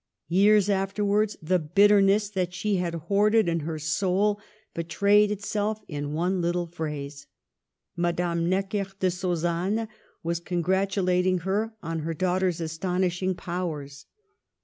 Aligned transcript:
Years 0.29 0.67
afterwards, 0.67 1.37
the 1.43 1.59
bitterness 1.59 2.27
that 2.31 2.55
she 2.55 2.77
had 2.77 2.95
hoarded 2.95 3.47
in 3.47 3.59
her 3.59 3.77
soul 3.77 4.41
betrayed 4.73 5.29
itself 5.29 5.83
in 5.87 6.13
one 6.13 6.41
little 6.41 6.65
phrase. 6.65 7.27
Madame 7.95 8.49
Necker 8.49 8.87
de 8.99 9.11
Sausanne 9.11 9.87
was 10.23 10.39
congratulating 10.39 11.41
her 11.41 11.75
on 11.83 11.99
her 11.99 12.15
daughter's 12.15 12.59
astonishing 12.59 13.35
powers. 13.35 14.07